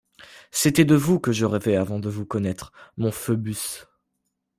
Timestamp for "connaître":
2.25-2.71